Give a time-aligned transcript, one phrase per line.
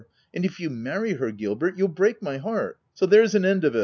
[0.33, 3.63] And if you do marry her Gilbert, you'll break my heart— so there's an end
[3.63, 3.79] of it."